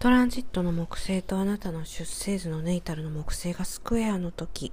[0.00, 4.72] トランジットの木星とあなたの出生図のネイタルの木星がスクエアの時。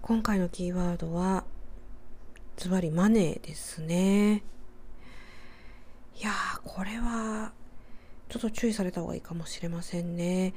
[0.00, 1.42] 今回のキーワードは
[2.56, 4.44] ズバリマネーですね。
[6.20, 7.50] いやーこれは
[8.28, 10.54] ちょっと注意された方がいいかもしれませんね。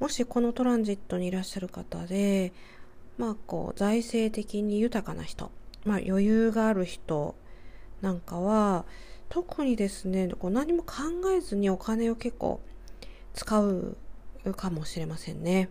[0.00, 2.54] もしこのトランジットにいらっしゃる方で
[3.18, 5.50] まあこう財政的に豊かな人
[5.84, 7.34] まあ余裕がある人
[8.00, 8.86] なんかは
[9.28, 10.94] 特にですねこう何も考
[11.36, 12.60] えずにお金を結構
[13.34, 13.96] 使う
[14.56, 15.68] かもしれませんね。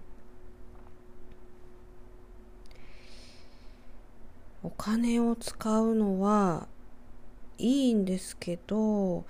[4.64, 6.68] お金を使うのは
[7.60, 9.26] いいんですけど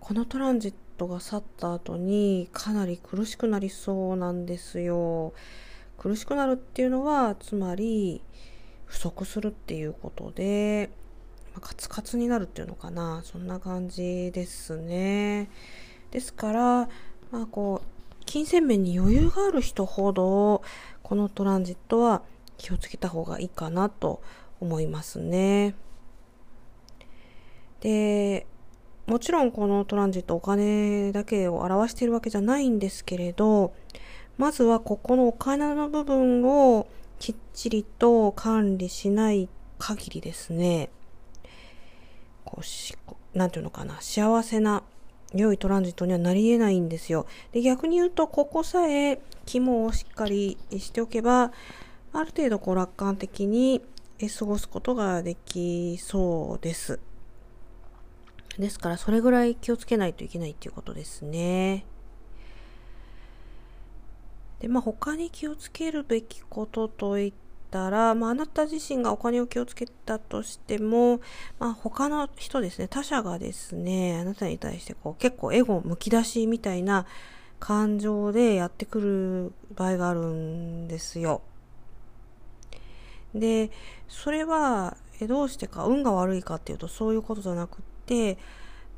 [0.00, 5.32] このトランジットが去った後にかなり苦しくなりそうなんですよ。
[5.98, 8.22] 苦しくなるっていうのはつまり
[8.84, 10.90] 不足するっていうことで
[11.56, 13.22] まあ、カツカツになるっていうのかな。
[13.24, 15.48] そんな感じですね。
[16.10, 16.88] ですから
[17.32, 20.62] まあこう金銭面に余裕がある人ほど
[21.02, 22.22] このトランジットは
[22.58, 24.22] 気をつけた方がいいかなと
[24.60, 25.74] 思いますね。
[27.80, 28.46] で
[29.06, 33.72] もちろんこのトランジットお金だけを表しているわけじゃないんですけれど
[34.36, 36.86] まずはここのお金の部分を
[37.18, 40.90] きっちりと管理しない限りですね。
[42.46, 42.96] こうし、
[43.34, 44.84] なんていうのかな、幸せな
[45.34, 47.26] 良いトランジットにはなり得ないんですよ。
[47.52, 51.52] で、逆に言うと、ここさえ肝をしっかりしておけば、
[52.12, 53.82] ある程度こう楽観的に
[54.38, 57.00] 過ごすことができそうです。
[58.56, 61.84] ですから、それぐらい気をつけないといけないっていうことですね。
[64.60, 71.20] で、まあ、他に気をつけるべきことといってたら、まあ、あなた自身がお金を気をつけたとしても、
[71.58, 77.06] まあ、他の人ですね、他者がですね、あなたに対してこう結構エゴむき出しみたいな
[77.58, 81.42] 感情でやってくる場合があるんですよ。
[83.34, 83.70] で、
[84.08, 88.38] それはどうしてか運が悪いかっていうとそういうことじゃなくって、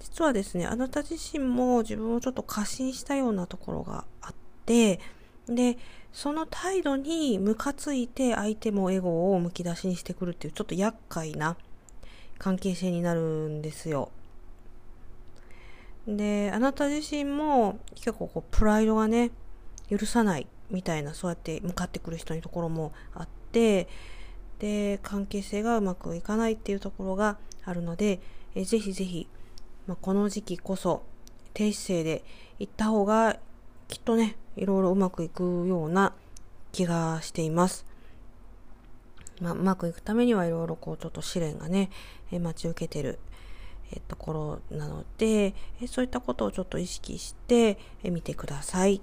[0.00, 4.34] 実はですね、あなた自身も自分をちょっと過信したようなところがあっ
[4.64, 5.00] て、
[5.48, 5.78] で、
[6.12, 11.56] その態度にムカついて相手もエゴをむき出しにしてくるっていうちょっと厄介な
[12.38, 14.10] 関係性になるんですよ。
[16.06, 19.30] で、あなた自身も結構こうプライドがね、
[19.90, 23.88] 許さないみたいなそうやって向かってくる人のところもあって、
[24.58, 28.20] で、関係性がうまくいかないっていうところがあるので、
[28.54, 29.28] えぜひぜひ、
[29.86, 31.02] まあ、この時期こそ
[31.54, 32.24] 低姿勢で
[32.58, 33.38] 行った方が
[34.08, 36.14] とね、いろいろうまくいくような
[36.72, 37.84] 気がしています。
[39.42, 41.90] まあ、うまくいくためにはいろいろこうちょっと試練がね、
[42.32, 43.18] え待ち受けてる、
[43.92, 49.02] えところなので、えそういったことをちょっと意識して、え見てください。